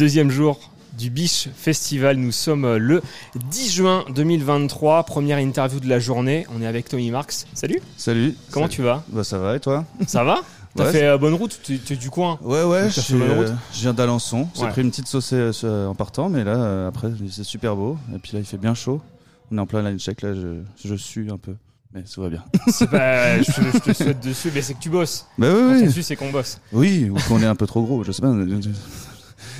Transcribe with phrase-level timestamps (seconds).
[0.00, 0.58] deuxième jour
[0.98, 2.16] du Biche Festival.
[2.16, 3.02] Nous sommes le
[3.50, 6.46] 10 juin 2023, première interview de la journée.
[6.56, 7.46] On est avec Tommy Marx.
[7.52, 7.82] Salut.
[7.98, 8.34] Salut.
[8.50, 9.04] Comment tu vas?
[9.08, 9.84] Bah ça va et toi?
[10.06, 10.40] Ça va?
[10.74, 13.48] T'as Ouais, fait euh, bonne route Tu es du coin Ouais ouais, je, suis, euh,
[13.74, 14.48] je viens d'Alençon.
[14.54, 14.70] J'ai Ouais.
[14.70, 17.98] pris une petite saucée euh, en partant, mais là euh, après c'est super beau.
[18.14, 19.02] Et puis là il fait bien chaud.
[19.52, 21.56] On est en plein line check là, je, je suis un peu,
[21.92, 22.42] mais ça va bien.
[22.90, 25.26] Pas- je, je te souhaite dessus, mais c'est que tu bosses.
[25.36, 26.58] Bah oui oui, c'est qu'on bosse.
[26.72, 28.32] oui, ou qu'on est un peu trop gros, je sais pas.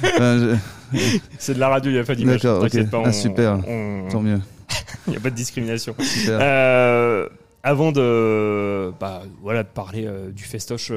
[0.04, 0.56] Euh,
[0.92, 2.42] je- C'est de la radio, il n'y a pas d'image.
[2.42, 2.76] D'accord, ok.
[3.04, 3.60] Ah, super.
[3.66, 4.40] on- Tant mieux.
[5.06, 5.94] Il n'y a pas de discrimination.
[5.98, 6.38] Super.
[6.40, 7.28] Euh,
[7.62, 10.92] avant de, bah, voilà, de parler euh, du festoche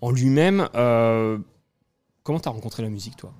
[0.00, 0.68] en lui-même,
[2.22, 3.32] comment t'as rencontré la musique, toi?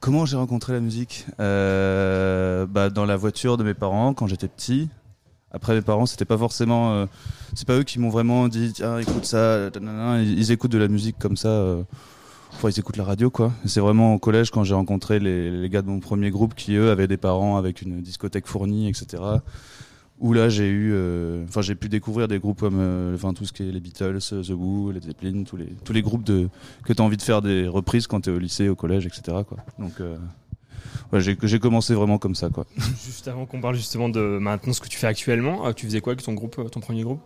[0.00, 1.26] Comment j'ai rencontré la musique?
[1.38, 4.88] Bah, Dans la voiture de mes parents quand j'étais petit.
[5.52, 6.92] Après, mes parents, c'était pas forcément.
[6.94, 7.06] euh,
[7.54, 9.68] c'est pas eux qui m'ont vraiment dit tiens, écoute ça.
[9.80, 10.22] nanana.
[10.22, 11.48] Ils, ils écoutent de la musique comme ça.
[11.48, 11.82] euh,
[12.52, 13.52] enfin, ils écoutent la radio, quoi.
[13.64, 16.74] C'est vraiment au collège quand j'ai rencontré les, les gars de mon premier groupe qui,
[16.74, 19.22] eux, avaient des parents avec une discothèque fournie, etc.
[20.20, 20.92] Où là, j'ai eu.
[20.92, 22.78] euh, Enfin, j'ai pu découvrir des groupes comme.
[22.78, 25.92] euh, Enfin, tout ce qui est les Beatles, The Who, les Zeppelin, tous les, tous
[25.92, 26.48] les groupes de,
[26.84, 29.04] que tu as envie de faire des reprises quand tu es au lycée, au collège,
[29.06, 29.38] etc.
[29.48, 29.58] Quoi.
[29.80, 30.16] Donc, euh,
[31.12, 32.50] ouais, j'ai commencé vraiment comme ça.
[32.50, 32.66] Quoi.
[33.04, 36.00] Juste avant qu'on parle justement de maintenant ce que tu fais actuellement, euh, tu faisais
[36.00, 37.20] quoi avec ton groupe, euh, ton premier groupe?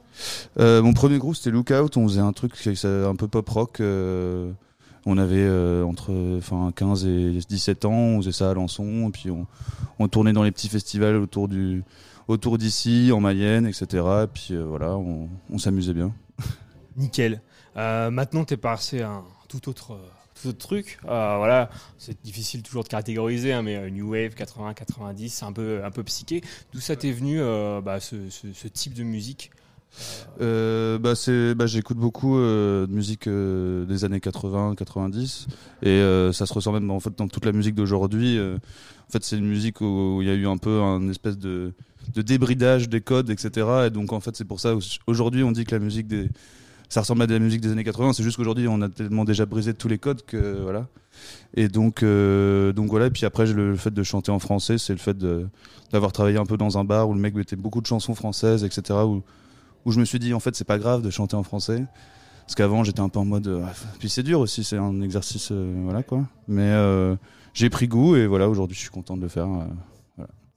[0.59, 1.99] Euh, mon premier groupe, c'était Lookout.
[1.99, 3.83] On faisait un truc un peu pop rock.
[5.07, 7.93] On avait euh, entre enfin, 15 et 17 ans.
[7.93, 9.09] On faisait ça à Lançon.
[9.09, 9.31] Et puis,
[9.99, 11.85] on, tournait dans les petits festivals autour du
[12.29, 14.05] autour d'ici, en Mayenne, etc.
[14.25, 16.13] Et puis, euh, voilà, on, s'amusait bien.
[16.97, 17.41] Nickel.
[17.77, 19.97] Euh, maintenant, t'es passé à un tout autre,
[20.59, 20.99] truc.
[21.05, 25.53] Euh, voilà, c'est difficile toujours de catégoriser, hein, mais New Wave, 80, 90, c'est un
[25.53, 26.43] peu, un peu psyché.
[26.73, 27.39] D'où ça t'est venu,
[27.83, 29.53] bah, ce type de musique?
[30.41, 35.47] Euh, bah c'est bah j'écoute beaucoup euh, de musique euh, des années 80 90
[35.83, 36.03] et
[36.33, 39.49] ça se ressent même en fait dans toute la musique d'aujourd'hui en fait c'est une
[39.49, 41.73] musique où il y a eu un peu un espèce de
[42.15, 44.75] de débridage des codes etc et donc en fait c'est pour ça
[45.07, 46.29] aujourd'hui on dit que la musique des
[46.89, 49.25] ça ressemble à de la musique des années 80 c'est juste qu'aujourd'hui on a tellement
[49.25, 50.87] déjà brisé tous les codes que voilà.
[51.55, 53.07] Et donc donc voilà.
[53.07, 55.17] Et puis après le, fait de chanter en français c'est le fait
[55.91, 58.63] d'avoir travaillé un peu dans un bar où le mec mettait beaucoup de chansons françaises
[58.63, 58.99] etc
[59.87, 61.83] où je me suis dit en fait c'est pas grave de chanter en français
[62.45, 63.65] parce qu'avant j'étais un peu en mode euh,
[63.99, 67.17] puis c'est dur aussi c'est un exercice euh, voilà quoi mais euh,
[67.55, 69.49] j'ai pris goût et voilà aujourd'hui je suis content de le faire.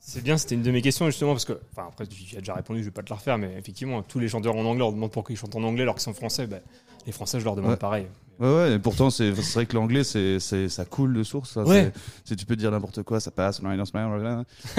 [0.01, 2.55] C'est bien, c'était une de mes questions justement parce que, enfin après tu as déjà
[2.55, 4.91] répondu, je vais pas te la refaire, mais effectivement tous les chanteurs en anglais on
[4.91, 6.47] demande pourquoi ils chantent en anglais alors qu'ils sont français.
[6.47, 6.57] bah,
[7.05, 7.77] les Français je leur demande Ouais.
[7.77, 8.07] pareil.
[8.39, 11.63] ouais ouais et pourtant c'est vrai que l'anglais c'est c'est ça coule de source ça,
[11.63, 11.91] Ouais.
[12.23, 13.61] c'est- si tu peux dire n'importe quoi ça passe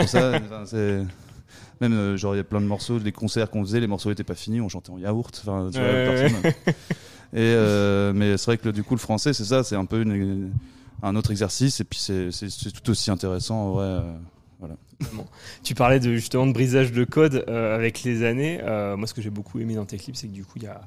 [0.06, 0.32] ça
[0.66, 1.02] c'est
[1.80, 4.10] même euh, genre il y a plein de morceaux des concerts qu'on faisait les morceaux
[4.10, 6.28] étaient pas finis on chantait en yaourt enfin Ouais,
[7.32, 9.84] et euh, mais c'est vrai que le- du coup le français c'est ça c'est un
[9.84, 10.52] peu une-
[11.02, 12.30] un autre exercice et puis c'est
[12.72, 14.12] tout aussi intéressant en vrai euh.
[15.62, 18.60] Tu parlais de justement de brisage de code euh, avec les années.
[18.62, 20.64] Euh, moi ce que j'ai beaucoup aimé dans tes clips c'est que du coup il
[20.64, 20.82] y a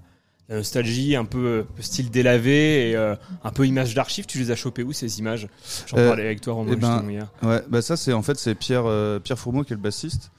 [0.50, 4.26] la nostalgie, un peu style délavé et euh, un peu image d'archives.
[4.28, 5.48] Tu les as chopées où ces images?
[5.88, 7.32] J'en Euh, parlais avec toi Romain eh ben, justement hier.
[7.42, 10.32] Ouais, bah ça c'est en fait c'est Pierre euh, Pierre Fourmeau qui est le bassiste,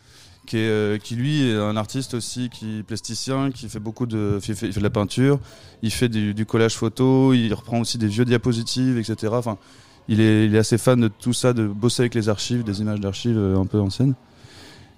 [0.52, 4.68] euh, qui lui est un artiste aussi qui est plasticien, qui fait beaucoup de fait,
[4.68, 5.38] de la peinture,
[5.82, 9.32] il fait du, collage photo, il reprend aussi des vieux diapositives, etc.
[9.36, 9.58] Enfin,
[10.08, 13.38] il est assez fan de tout ça, de bosser avec les archives, des images d'archives
[13.38, 14.14] euh, un peu anciennes.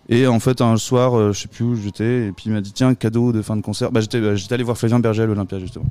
[0.08, 2.60] Et en fait, un soir, euh, je sais plus où j'étais, et puis il m'a
[2.60, 3.90] dit tiens cadeau de fin de concert.
[3.90, 5.86] Bah j'étais bah, allé voir Flavien Berger à l'Olympia justement.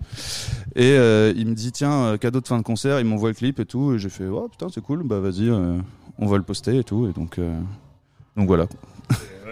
[0.76, 0.96] Et
[1.36, 3.00] il me dit tiens cadeau de fin de concert.
[3.00, 5.04] Il m'envoie le clip et tout, et j'ai fait oh putain c'est cool.
[5.04, 7.08] Bah vas-y, on va le poster et tout.
[7.08, 7.40] Et donc
[8.36, 8.68] donc voilà.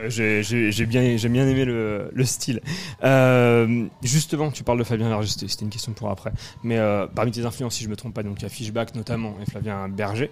[0.10, 2.62] J'ai- bien, j'ai bien aimé le, le style.
[3.04, 6.32] Euh, justement, tu parles de Flavien Berger, c'était une question pour après.
[6.64, 8.96] Mais euh, parmi tes influences, si je me trompe pas, donc il y a Fishback
[8.96, 10.32] notamment et Flavien Berger.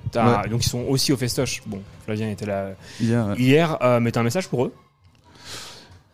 [0.49, 1.61] Donc ils sont aussi au festoche.
[1.65, 4.73] Bon, Flavien était là Hier, hier, euh, mais t'as un message pour eux?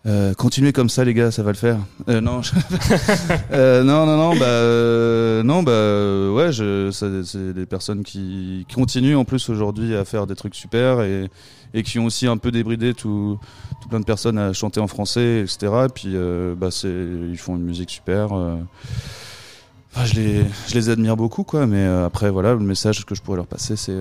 [0.07, 1.79] Euh, continuez comme ça les gars, ça va le faire.
[2.07, 2.51] Euh, non, je-
[3.51, 8.65] Euh, non, non, non, bah, euh, non, bah, euh, ouais, je, c'est des personnes qui,
[8.73, 11.29] continuent en plus aujourd'hui à faire des trucs super et,
[11.73, 13.37] et qui ont aussi un peu débridé tout,
[13.81, 15.73] tout plein de personnes à chanter en français, etc.
[15.85, 18.31] Et puis, euh, bah, c'est, ils font une musique super.
[18.31, 21.65] Enfin, je les, je les admire beaucoup, quoi.
[21.67, 23.97] Mais après, voilà, le message que je pourrais leur passer, c'est,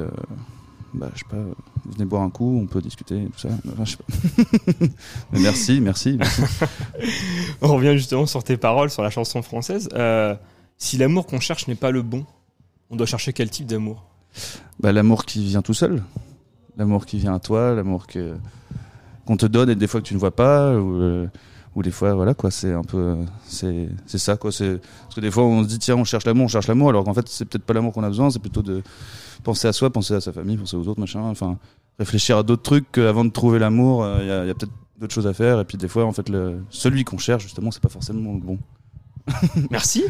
[0.97, 1.37] bah, je sais pas,
[1.85, 3.49] venez boire un coup, on peut discuter, tout ça.
[3.73, 4.87] Enfin, je sais pas.
[5.33, 6.17] Mais merci, merci.
[6.19, 6.43] merci.
[7.61, 9.89] On revient justement sur tes paroles, sur la chanson française.
[9.93, 10.35] Euh,
[10.79, 12.25] si l'amour qu'on cherche n'est pas le bon,
[12.91, 14.05] on doit chercher quel type d'amour?
[14.81, 16.03] Bah, l'amour qui vient tout seul.
[16.77, 18.35] L'amour qui vient à toi, l'amour que
[19.27, 21.27] qu'on te donne et des fois que tu ne vois pas ou, euh,
[21.75, 25.21] ou des fois voilà quoi, c'est un peu c'est c'est ça quoi, c'est parce que
[25.21, 27.29] des fois on se dit tiens, on cherche l'amour, on cherche l'amour alors qu'en fait
[27.29, 28.83] c'est peut-être pas l'amour qu'on a besoin, c'est plutôt de
[29.47, 31.23] penser à soi, penser à sa famille, penser aux autres, machin.
[31.23, 31.57] Enfin,
[32.01, 34.05] réfléchir à d'autres trucs avant de trouver l'amour.
[34.21, 35.61] Il y a, peut-être d'autres choses à faire.
[35.61, 38.41] Et puis des fois, en fait, le, celui qu'on cherche, justement, c'est pas forcément le
[38.41, 38.59] bon.
[39.71, 40.05] Merci.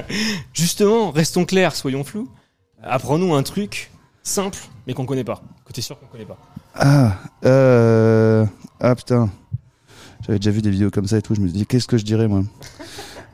[0.52, 2.28] Justement, restons clairs, soyons flous.
[2.82, 3.90] Apprenons un truc
[4.22, 5.42] simple, mais qu'on connaît pas.
[5.64, 6.38] Que t'es sûr qu'on connaît pas.
[6.74, 8.46] Ah, euh...
[8.80, 9.30] ah putain.
[10.26, 11.34] J'avais déjà vu des vidéos comme ça et tout.
[11.34, 12.42] Je me dis, qu'est-ce que je dirais, moi?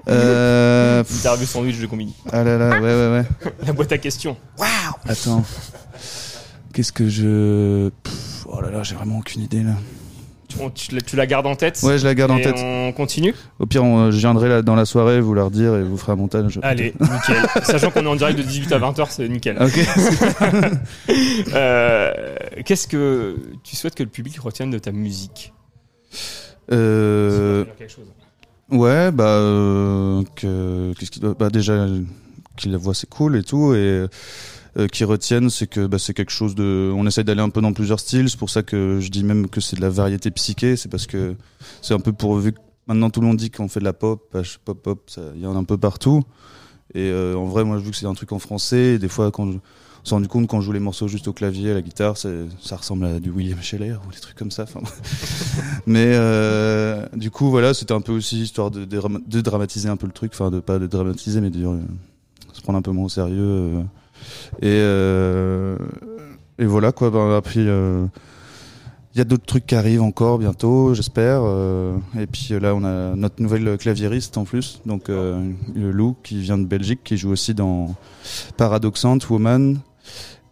[0.08, 1.04] Euh...
[1.10, 2.14] Interview sandwich de combini.
[2.32, 3.52] Ah là là, ouais, ouais, ouais.
[3.64, 4.36] La boîte à questions.
[5.08, 5.44] Attends.
[6.74, 7.88] Qu'est-ce que je.
[8.02, 9.72] Pff, oh là là, j'ai vraiment aucune idée là.
[10.60, 12.54] On- tu, la- tu la gardes en tête Ouais, je la garde en tête.
[12.56, 15.82] on continue Au pire, on- je viendrai là, dans la soirée vous la redire et
[15.82, 16.58] vous ferez un montage.
[16.62, 17.46] Allez, nickel.
[17.64, 19.58] Sachant qu'on est en direct de 18 à 20h, c'est nickel.
[19.60, 19.78] Ok.
[21.54, 22.12] Euh,
[22.64, 25.52] Qu'est-ce que tu souhaites que le public retienne de ta musique?
[26.72, 28.06] Euh, quelque chose.
[28.70, 31.86] ouais, bah, euh, que, qu'est-ce qu'il doit, bah déjà
[32.56, 34.06] qu'il la voit c'est cool et tout et
[34.76, 37.60] euh, qu'ils retiennent c'est que bah, c'est quelque chose de, on essaye d'aller un peu
[37.60, 38.28] dans plusieurs styles.
[38.28, 40.76] C'est pour ça que je dis même que c'est de la variété psyché.
[40.76, 41.34] C'est parce que
[41.82, 43.92] c'est un peu pour vu que maintenant tout le monde dit qu'on fait de la
[43.92, 46.22] pop, je- pop pop, il y en a un peu partout.
[46.94, 49.50] Et euh, en vrai, moi, vu que c'est un truc en français, des fois, quand
[49.52, 51.82] je, on s'est rendu compte quand je joue les morceaux juste au clavier, à la
[51.82, 52.30] guitare, ça
[52.76, 54.64] ressemble à du William Scheller ou des trucs comme ça.
[55.86, 58.84] Mais euh, du coup, voilà, c'était un peu aussi histoire de
[59.40, 61.76] dramatiser un peu le truc, enfin, de pas de dramatiser, mais de euh,
[62.52, 63.84] se prendre un peu moins au sérieux.
[64.64, 65.76] Euh.
[66.58, 67.10] et et voilà quoi.
[67.10, 68.06] Ben, après, euh,
[69.14, 71.40] il y a d'autres trucs qui arrivent encore bientôt, j'espère.
[71.44, 75.54] euh, et puis là, on a notre nouvelle claviériste en plus, donc le
[75.90, 77.94] Lou qui vient de Belgique, qui joue aussi dans
[78.56, 79.78] Paradoxante, Woman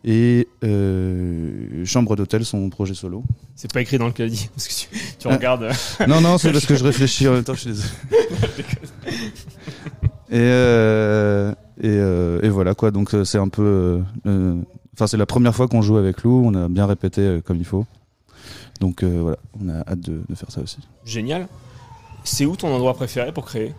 [0.08, 3.25] et euh, Chambre d'hôtel, son projet solo.
[3.56, 4.87] C'est pas écrit dans le clavier parce que tu,
[5.19, 5.34] tu Ah.
[5.34, 5.69] regardes.
[6.06, 7.88] Non, non, c'est parce que je réfléchis en même temps, je suis désolé.
[10.31, 14.02] Et, euh, et, euh, et voilà quoi, donc euh, c'est un peu.
[14.26, 14.55] euh,
[14.94, 17.67] Enfin, c'est la première fois qu'on joue avec Lou, on a bien répété comme il
[17.67, 17.84] faut.
[18.81, 20.78] Donc voilà, on a hâte de, de faire ça aussi.
[21.05, 21.49] Génial.
[22.25, 23.75] C'est où ton endroit préféré pour créer?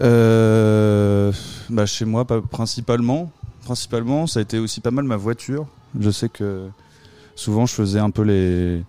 [0.00, 1.32] Euh,
[1.70, 3.30] bah chez moi, principalement.
[3.64, 5.66] Principalement, ça a été aussi pas mal ma voiture.
[5.98, 6.68] Je sais que
[7.34, 8.82] souvent je faisais un peu les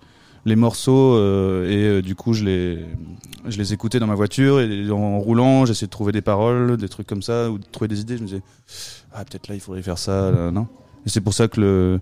[0.46, 2.86] les morceaux euh, et euh, du coup je les
[3.48, 6.90] je les écoutais dans ma voiture et en roulant j'essayais de trouver des paroles, des
[6.90, 8.18] trucs comme ça ou de trouver des idées.
[8.18, 8.42] Je me disais
[9.14, 10.68] ah peut-être là il faudrait faire ça, là, non.
[11.06, 12.00] Et c'est pour ça que le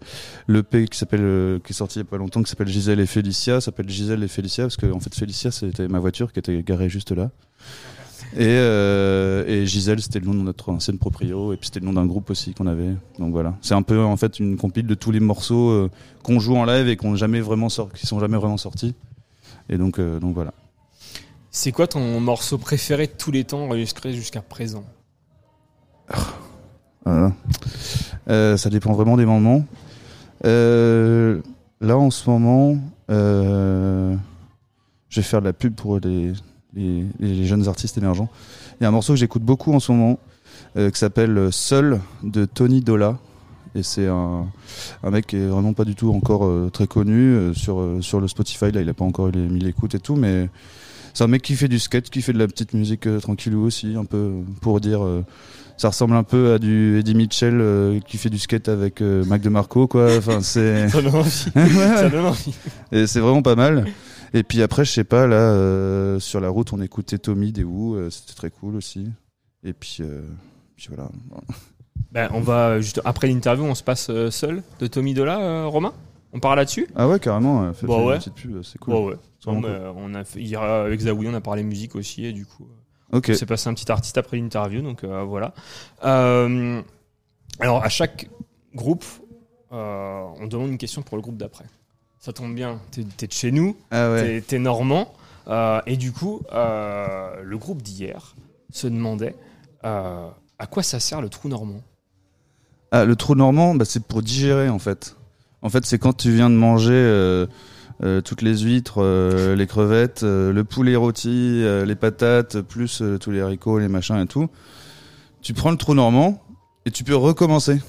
[0.48, 2.68] le P qui s'appelle euh, qui est sorti il y a pas longtemps qui s'appelle
[2.68, 6.34] Gisèle et Félicia s'appelle Gisèle et Félicia parce que en fait Félicia c'était ma voiture
[6.34, 7.30] qui était garée juste là.
[8.34, 11.86] Et, euh, et Gisèle, c'était le nom de notre ancienne proprio, et puis c'était le
[11.86, 12.94] nom d'un groupe aussi qu'on avait.
[13.20, 15.90] Donc voilà, c'est un peu en fait une compile de tous les morceaux euh,
[16.24, 18.96] qu'on joue en live et qu'on jamais vraiment sort, qui sont jamais vraiment sortis.
[19.70, 20.54] Et donc, euh, donc voilà.
[21.52, 24.84] C'est quoi ton morceau préféré de tous les temps enregistré jusqu'à présent?
[27.06, 27.34] Voilà.
[28.30, 29.64] Euh, ça dépend vraiment des moments.
[30.44, 32.78] Là, en ce moment,
[33.08, 34.16] je
[35.16, 36.34] vais faire de la pub pour les,
[36.78, 38.30] les, les jeunes artistes émergents.
[38.80, 40.20] Il y a un morceau que j'écoute beaucoup en ce moment,
[40.78, 43.18] euh, qui s'appelle Seul de Tony Dola.
[43.76, 44.48] Et c'est un,
[45.04, 48.20] un mec qui est vraiment pas du tout encore euh, très connu euh, sur, sur
[48.20, 48.72] le Spotify.
[48.72, 50.50] Là, il a pas encore les 1000 écoutes et tout, mais
[51.14, 53.96] c'est un mec qui fait du skate, qui fait de la petite musique tranquillou aussi,
[53.96, 54.32] un peu
[54.62, 55.02] pour dire.
[55.78, 59.24] ça ressemble un peu à du Eddie Mitchell euh, qui fait du skate avec euh,
[59.26, 60.10] Mac DeMarco, quoi.
[60.18, 60.90] Enfin, c'est.
[60.90, 61.46] Ça donne envie.
[61.56, 62.20] Ouais, ouais.
[62.20, 62.54] Envie.
[62.92, 63.86] Et c'est vraiment pas mal.
[64.34, 67.64] Et puis après, je sais pas, là, euh, sur la route, on écoutait Tommy des
[67.64, 69.12] Who, euh, c'était très cool aussi.
[69.64, 70.22] Et puis, euh,
[70.76, 71.10] puis voilà.
[72.12, 75.94] Ben, on va juste après l'interview, on se passe seul de Tommy Dola, Romain?
[76.32, 76.88] On part là-dessus?
[76.96, 78.18] Ah ouais, carrément, fais, Bah fais une ouais.
[78.18, 78.94] petite pub, c'est cool.
[78.94, 79.16] Bon, ouais.
[79.46, 82.66] Ben, on a fait, hier, avec Zawi, on a parlé musique aussi, et du coup,
[83.14, 83.28] euh, Ok.
[83.32, 85.54] on s'est passé un petit artiste après l'interview, donc voilà.
[86.02, 88.30] Alors, à chaque
[88.74, 89.04] groupe,
[89.72, 91.66] on demande une question pour le groupe d'après.
[92.28, 94.22] Ça tombe bien, t'es es de chez nous, Ah ouais.
[94.22, 95.14] t'es t'es normand,
[95.48, 98.36] euh, et du coup, euh, le groupe d'hier
[98.70, 99.34] se demandait
[99.86, 100.28] euh,
[100.60, 101.82] à quoi ça sert le trou normand?
[102.92, 105.16] Ah, le trou normand, bah, c'est pour digérer en fait.
[105.62, 107.46] En fait, c'est quand tu viens de manger
[108.26, 109.02] toutes les huîtres,
[109.56, 114.50] les crevettes, le poulet rôti, les patates, plus tous les haricots, les machins et tout.
[115.42, 116.44] Tu prends le trou normand
[116.86, 117.80] et tu peux recommencer.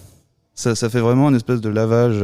[0.55, 2.23] Ça, ça fait vraiment une espèce de lavage.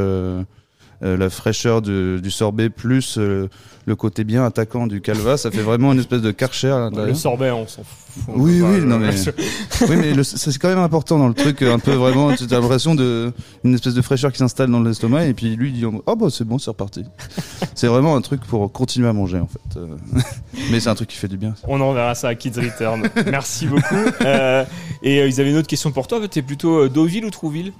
[1.04, 3.48] Euh, la fraîcheur du, du sorbet plus euh,
[3.86, 7.50] le côté bien attaquant du calva, ça fait vraiment une espèce de karcher Le sorbet,
[7.50, 8.24] on s'en fout.
[8.28, 9.10] Oui, oui, non, mais-
[9.88, 12.94] Oui, mais c'est quand même important dans le truc, un peu vraiment, tu as l'impression
[12.94, 13.32] de
[13.64, 16.28] une espèce de fraîcheur qui s'installe dans l'estomac et puis lui il dit oh bah
[16.30, 17.04] c'est bon, c'est reparti.
[17.74, 19.78] c'est vraiment un truc pour continuer à manger en fait.
[19.78, 19.88] Euh,
[20.70, 21.54] mais c'est un truc qui fait du bien.
[21.68, 23.02] On enverra ça à Kids Return.
[23.30, 23.94] Merci beaucoup.
[24.22, 24.64] Euh,
[25.02, 26.26] et ils avaient une autre question pour toi.
[26.28, 27.72] T'es plutôt Deauville ou Trouville?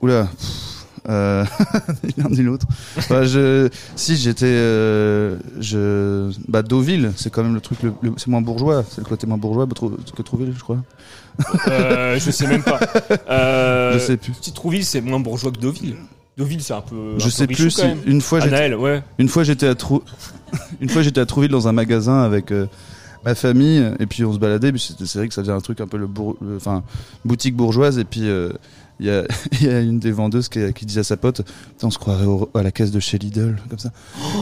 [0.00, 0.28] Oula.
[1.08, 1.44] Euh,
[2.16, 2.66] l'un ni l'autre.
[3.08, 8.12] Bah, je, si j'étais, euh, je, bah Deauville, c'est quand même le truc, le, le-
[8.16, 10.78] c'est moins bourgeois, c'est le côté moins bourgeois que Trouville, je crois.
[11.68, 12.80] Euh, je sais même pas.
[13.30, 14.32] Euh, je sais plus.
[14.40, 15.96] Si Trouville, c'est moins bourgeois que Deauville.
[16.36, 17.14] Deauville, c'est un peu.
[17.16, 19.02] un Je peu sais plus si une fois j'étais, ouais.
[19.18, 20.02] une fois j'étais à Trou,
[20.80, 22.66] une fois j'étais à Trouville dans un magasin avec euh,
[23.24, 25.86] ma famille et puis on se baladait, c'est vrai que ça faisait un truc un
[25.86, 26.82] peu le, bourg- le- enfin
[27.24, 28.28] boutique bourgeoise et puis.
[28.28, 28.50] euh,
[28.98, 29.24] il y, a,
[29.60, 32.24] y a une des vendeuses qui, qui dit à sa pote Putain, on se croirait
[32.24, 33.90] au- à la caisse de chez Lidl comme ça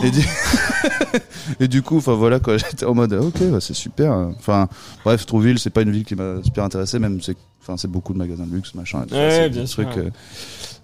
[0.05, 0.21] et, du...
[1.61, 4.69] et du coup enfin voilà quoi j'étais en mode ok bah, c'est super enfin
[5.05, 8.13] bref Trouville c'est pas une ville qui m'a super intéressé même c'est enfin c'est beaucoup
[8.13, 9.89] de magasins de luxe machin et Ouais, bien sûr.
[9.91, 10.11] trucs, euh,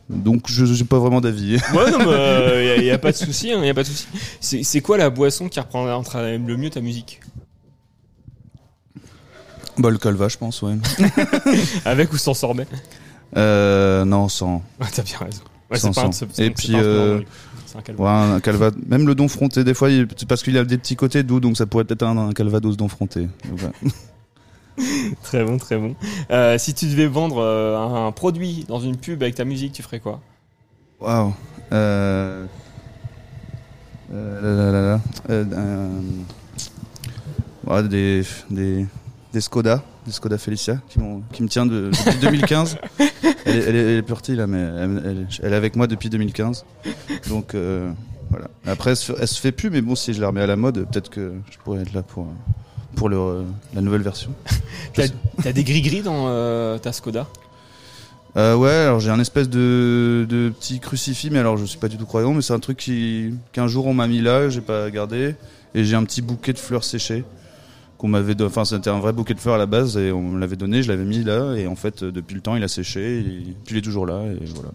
[0.08, 3.52] donc je j'ai pas vraiment d'avis Ouais, non, mais il n'y a, pas de souci,
[3.56, 4.64] il y a pas de souci.
[4.64, 7.20] C'est quoi la boisson qui représentera le mieux ta musique?
[9.78, 10.76] Bah le calva je pense ouais
[11.84, 12.66] Avec ou sans sorbet
[13.36, 15.42] euh, non sans Ouais, t'as bien raison.
[15.70, 16.10] Ouais, Sans pas un-
[16.44, 17.20] Et puis, euh,
[17.76, 18.04] un calvaire.
[18.04, 20.96] Ouais, un calva, même le don fronté, des fois, il- parce qu'il a des petits
[20.96, 23.28] côtés doux, donc ça pourrait être un, un calvados don fronté.
[25.22, 25.94] Très bon, très bon.
[26.30, 29.72] Euh, si tu devais vendre euh, un, un produit dans une pub avec ta musique,
[29.74, 30.20] tu ferais quoi
[31.00, 31.34] Waouh.
[31.72, 32.46] Euh...
[34.12, 35.00] euh, là, là, là, là.
[35.30, 36.00] Euh, euh,
[37.66, 38.86] ouais, des, des,
[39.32, 40.98] des Skoda, des Skoda Felicia, qui,
[41.42, 42.78] me tient de, depuis 2015.
[42.98, 45.86] elle, est, elle, est, elle est partie là, mais elle, elle- elle est avec moi
[45.86, 46.64] depuis 2015.
[47.28, 47.90] Donc euh,
[48.30, 48.48] voilà.
[48.66, 50.56] Après, elle se, elle se fait plus, mais bon, si je la remets à la
[50.56, 52.26] mode, peut-être que je pourrais être là pour,
[52.96, 53.44] pour le,
[53.74, 54.30] la nouvelle version.
[54.94, 57.26] T'as des gris-gris dans euh, ta Skoda?
[58.36, 61.88] Euh, ouais, alors j'ai un espèce de, de petit crucifix, mais alors je suis pas
[61.88, 64.60] du tout croyant, mais c'est un truc qui qu'un jour on m'a mis là, j'ai
[64.60, 65.34] pas gardé,
[65.74, 67.24] et j'ai un petit bouquet de fleurs séchées
[68.00, 70.40] qu'on m'avait, enfin c'était un vrai bouquet de fleurs à la base et on me
[70.40, 72.68] l'avait donné, je l'avais mis là, et en fait euh, depuis le temps il a
[72.68, 74.70] séché, et puis il est toujours là, et voilà.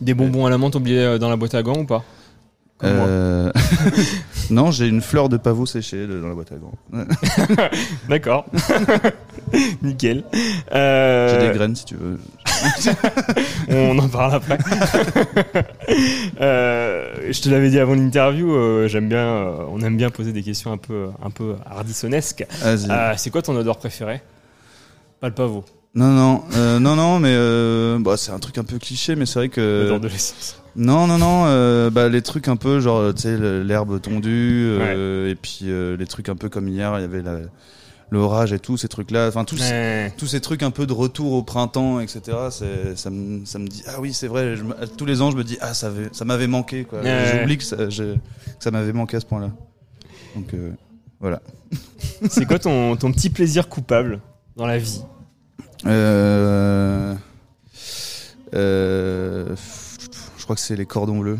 [0.00, 2.02] Des bonbons à la menthe oubliés euh, dans la boîte à gants ou pas?
[2.82, 3.52] Euh,
[4.50, 6.74] non, j'ai une fleur de pavot séchée dans la boîte à gants.
[8.08, 8.46] D'accord.
[9.82, 10.24] Nickel.
[10.72, 12.18] Euh, J'ai des graines si tu veux.
[13.68, 14.58] On en parle après.
[16.40, 20.32] Euh, je te l'avais dit avant l'interview, euh, j'aime bien, euh, on aime bien poser
[20.32, 22.44] des questions un peu, un peu hardissonesques.
[23.16, 24.20] C'est quoi ton odeur préférée?
[25.20, 28.64] Pas le pavot, Non, non, euh, non, non, mais euh, bah, c'est un truc un
[28.64, 29.82] peu cliché, mais c'est vrai que.
[29.84, 30.60] l'odeur de l'essence.
[30.76, 34.72] Non, non, non, euh, bah, les trucs un peu genre, tu sais, l'herbe tondue,
[35.26, 35.60] et puis
[35.98, 37.38] les trucs un peu comme hier, il y avait la-
[38.10, 40.12] l'orage et tout, ces trucs-là, enfin tous, Ouais.
[40.16, 42.20] tous ces trucs un peu de retour au printemps, etc.
[42.50, 44.62] Ça me, ça me dit, ah oui, c'est vrai, je
[44.96, 47.00] tous les ans je me dis, ah ça, avait- ça m'avait manqué, quoi.
[47.00, 47.38] Ouais.
[47.40, 48.18] J'oublie que ça, je- que
[48.60, 49.50] ça m'avait manqué à ce point-là.
[50.36, 50.70] Donc euh,
[51.20, 51.40] voilà.
[52.30, 54.20] C'est quoi ton, ton petit plaisir coupable
[54.56, 55.02] dans la vie?
[55.84, 57.14] Euh,
[58.54, 59.54] euh,
[60.38, 61.38] je crois que c'est les cordons bleus.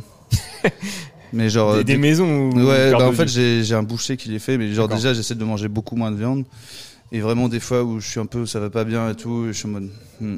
[1.32, 4.28] Mais genre Des, des du- maisons ou Ouais, bah en fait j'ai un boucher qui
[4.28, 6.44] les fait, mais genre déjà j'essaie de manger beaucoup moins de viande.
[7.12, 9.46] Et vraiment des fois où je suis un peu, ça va pas bien et tout,
[9.46, 9.90] je suis en mode,
[10.20, 10.36] hmm,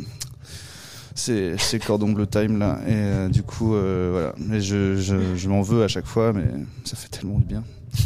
[1.14, 2.78] c'est c'est cordon bleu time là.
[2.86, 6.32] Et euh, du coup euh, voilà, mais je, je, je m'en veux à chaque fois,
[6.32, 6.44] mais
[6.84, 7.64] ça fait tellement du bien.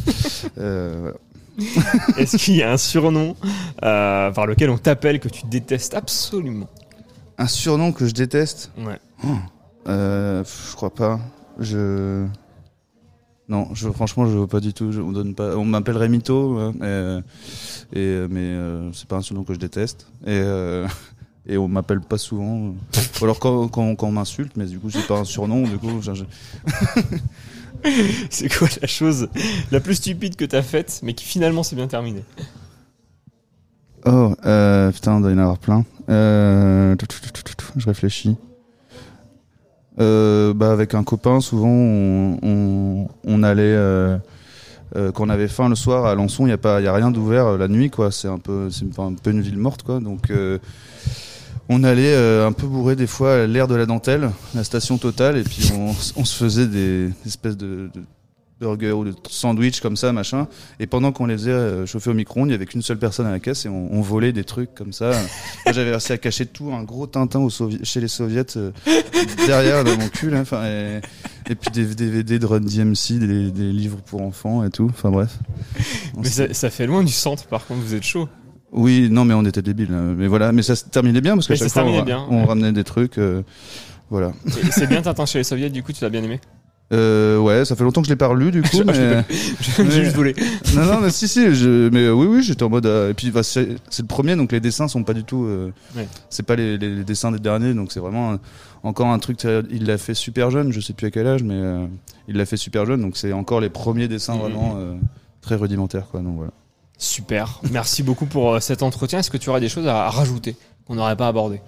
[0.58, 1.16] euh, voilà.
[2.16, 3.36] Est-ce qu'il y a un surnom
[3.84, 6.68] euh, par lequel on t'appelle que tu détestes absolument?
[7.38, 8.98] Un surnom que je déteste, Ouais.
[9.88, 11.20] euh, pff, je crois pas.
[11.58, 12.24] Je
[13.52, 14.90] non, je, franchement, je veux pas du tout.
[14.92, 15.56] Je, on donne pas.
[15.56, 16.72] On m'appellerait mytho, hein,
[17.92, 20.06] et mais euh, c'est pas un surnom que je déteste.
[20.24, 20.88] Et euh,
[21.46, 22.56] et on m'appelle pas souvent.
[23.20, 25.62] Ou alors quand quand, quand on m'insulte, mais du coup c'est pas un surnom.
[25.68, 26.24] Du coup, je-
[28.30, 29.28] C'est quoi la chose
[29.72, 32.24] la plus stupide que t'as faite, mais qui finalement s'est bien terminée?
[34.06, 35.84] Oh euh, putain, il doit y en avoir plein.
[36.08, 36.94] Euh,
[37.76, 38.36] Je réfléchis.
[40.00, 43.62] Euh, bah avec un copain, souvent on on, on allait.
[43.62, 44.16] Euh,
[44.94, 46.92] euh, quand on avait faim le soir à Alençon, il y a pas, y a
[46.92, 48.10] rien d'ouvert euh, la nuit, quoi.
[48.10, 48.68] C'est un peu,
[48.98, 50.00] un peu une ville morte, quoi.
[50.00, 50.58] Donc, euh,
[51.70, 55.44] on allait un peu bourrer des fois l'air de la dentelle, la station totale, et
[55.44, 58.02] puis on, on se faisait des, des espèces de, de
[58.62, 60.46] burgers ou de sandwichs comme ça, machin.
[60.80, 63.26] Et pendant qu'on les faisait euh, chauffer au micro-ondes, il y avait qu'une seule personne
[63.26, 65.10] à la caisse et on, on volait des trucs comme ça.
[65.66, 68.70] Moi, j'avais réussi à cacher tout, un gros Tintin au Sovi- chez les soviets euh,
[69.46, 70.42] derrière dans mon cul, là.
[70.66, 71.00] Et,
[71.50, 74.86] et puis des DVD de Run DMC, des, des livres pour enfants et tout.
[74.90, 75.38] Enfin bref.
[76.16, 78.28] Mais ça, ça fait loin du centre, par contre, vous êtes chaud.
[78.70, 79.92] Oui, non, mais on était débiles.
[79.92, 80.14] hein.
[80.16, 82.72] Mais voilà, mais ça se terminait bien parce Mais ça chaque fois on, bien, ramenait
[82.72, 83.18] des trucs.
[83.18, 83.42] euh,
[84.08, 84.32] voilà.
[84.70, 86.40] C'est bien Tintin chez les soviets, du coup, tu l'as bien aimé?
[86.92, 88.82] Euh, ouais, ça fait longtemps que je l'ai pas relu du coup.
[88.86, 89.24] mais...
[89.78, 90.34] J'ai juste volé.
[90.74, 91.88] non, non, mais si, si, je...
[91.88, 92.84] mais euh, oui, oui, j'étais en mode.
[92.86, 95.44] euh, et puis, bah, c'est c'est le premier, donc les dessins sont pas du tout.
[95.44, 96.06] euh, Ouais.
[96.28, 98.36] C'est pas les, les- les dessins des derniers, donc c'est vraiment
[98.82, 99.38] encore un truc.
[99.38, 101.86] très- Il l'a fait super jeune, je sais plus à quel âge, mais euh,
[102.28, 104.40] il l'a fait super jeune, donc c'est encore les premiers dessins Mhm.
[104.40, 104.94] vraiment euh,
[105.40, 106.20] très rudimentaires, quoi.
[106.20, 106.52] Donc voilà.
[106.98, 107.60] Super.
[107.72, 109.18] Merci beaucoup pour euh, cet entretien.
[109.20, 110.56] Est-ce que tu aurais des choses à à rajouter
[110.86, 111.60] qu'on n'aurait pas abordé?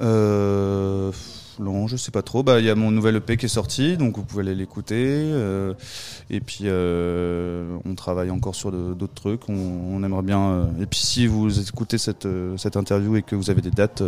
[0.00, 1.20] Euh, pff,
[1.58, 2.42] non, je sais pas trop.
[2.42, 4.94] Bah, il y a mon nouvel EP qui est sorti, donc vous pouvez aller l'écouter.
[4.98, 5.74] euh,
[6.30, 9.48] et puis, euh, on travaille encore sur d'autres trucs.
[9.48, 10.40] On, on aimerait bien.
[10.40, 14.02] euh, et puis, si vous écoutez cette, cette interview et que vous avez des dates,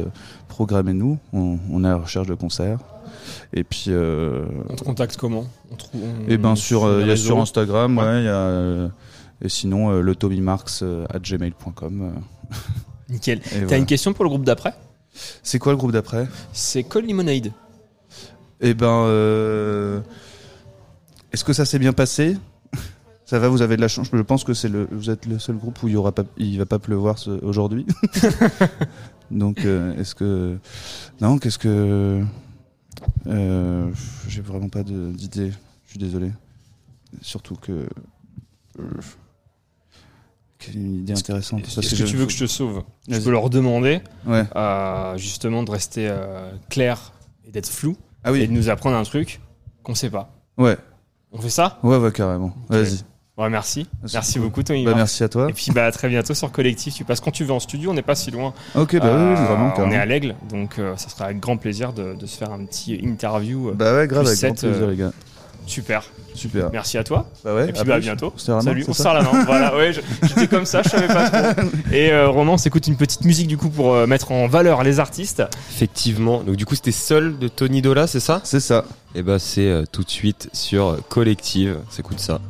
[0.49, 1.19] programmez-nous.
[1.33, 2.79] On, on est à la recherche de concerts.
[3.53, 5.47] Et puis, On te contacte comment?
[5.71, 8.05] On trouve, on- et ben sur, y a sur Instagram, Ouais.
[8.05, 8.91] ouais, il y a.
[9.43, 12.13] et sinon, le tommymarks euh, at gmail.com.
[13.09, 13.41] Nickel.
[13.41, 13.77] T'as voilà.
[13.79, 14.75] une question pour le groupe d'après?
[15.43, 16.27] C'est quoi le groupe d'après?
[16.53, 17.53] C'est Col Lemonade.
[18.61, 20.01] Eh ben, euh,
[21.33, 22.37] est-ce que ça s'est bien passé?
[23.25, 24.09] Ça va, vous avez de la chance.
[24.13, 26.25] Je pense que c'est le, vous êtes le seul groupe où il y aura pas,
[26.39, 27.87] il va pas pleuvoir ce- aujourd'hui.
[29.31, 30.57] Donc, euh, est-ce que,
[31.21, 32.25] non, qu'est-ce que,
[33.27, 33.91] euh,
[34.29, 35.53] j'ai vraiment pas d'idée.
[35.85, 36.33] Je suis désolé.
[37.21, 37.87] Surtout que,
[40.75, 41.61] une idée intéressante.
[41.67, 42.83] Est-ce que, tu veux que je te sauve?
[43.09, 44.45] Je peux leur demander Ouais.
[44.57, 47.13] euh, justement de rester euh, clair
[47.47, 49.41] et d'être flou Ah et de nous apprendre un truc
[49.83, 50.31] qu'on sait pas.
[50.57, 50.77] Ouais.
[51.33, 51.79] On fait ça?
[51.83, 52.55] Ouais, ouais, carrément.
[52.69, 53.05] Vas-y.
[53.37, 53.87] Ouais, merci.
[54.13, 54.85] Merci beaucoup, Tony.
[54.85, 55.49] Bah, merci à toi.
[55.49, 56.95] Et puis bah, à très bientôt sur Collectif.
[56.95, 58.53] Tu passes quand tu veux en studio, on n'est pas si loin.
[58.75, 61.39] Ok, bah oui, Euh, oui, vraiment, on est à l'aigle, donc euh, ça sera avec
[61.39, 63.71] grand plaisir de, de se faire un petit interview.
[63.77, 65.13] Bah ouais, grave, avec grand sept, plaisir, les gars.
[65.69, 66.03] Super.
[66.35, 66.71] Super.
[66.73, 67.29] Merci à toi.
[67.45, 67.69] Bah ouais.
[67.69, 68.33] Et puis à bah, à bientôt.
[68.35, 69.45] On Salut, on serre la main.
[69.45, 71.69] voilà, ouais, j'étais comme ça, je savais pas trop.
[71.93, 74.83] Et euh, Roman, on s'écoute une petite musique du coup pour euh, mettre en valeur
[74.83, 75.43] les artistes.
[75.71, 76.43] Effectivement.
[76.43, 78.41] Donc du coup, c'était Seul de Tony Dola, c'est ça?
[78.45, 78.85] C'est ça.
[79.15, 81.79] Et bah c'est euh, tout de suite sur Collective.
[81.91, 82.41] S'écoute ça.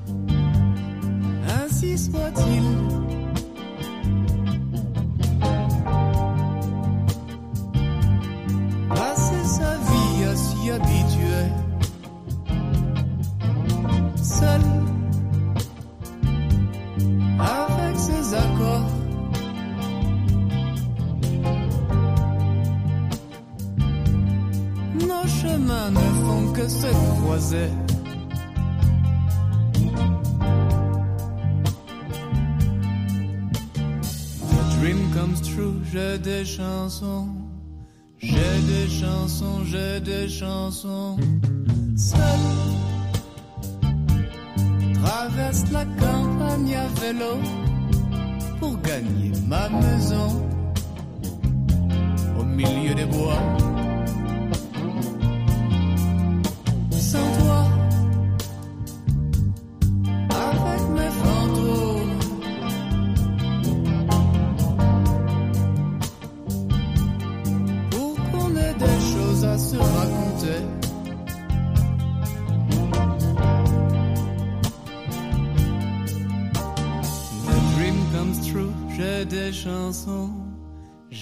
[1.49, 2.77] Ainsi soit-il.
[38.19, 41.19] J'ai des chansons, j'ai des chansons.
[41.95, 42.19] Seul.
[44.95, 47.43] Traverse la campagne à vélo
[48.59, 50.49] pour gagner ma maison
[52.41, 53.43] au milieu des bois.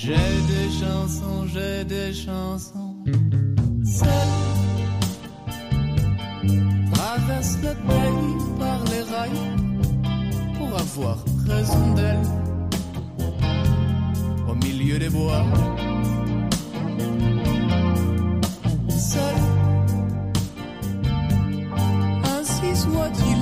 [0.06, 2.94] J'ai des chansons, j'ai des chansons.
[3.84, 4.28] Seul,
[6.94, 9.44] traverse le pays par les rails
[10.56, 12.26] pour avoir raison d'elle
[14.48, 15.44] au milieu des bois.
[18.88, 19.36] seul.
[22.38, 23.35] Ainsi soit-il.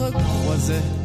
[0.00, 0.99] recroisait